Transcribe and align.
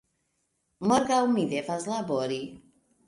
Morgaŭ 0.91 1.19
mi 1.35 1.45
devas 1.53 1.89
labori" 1.93 2.41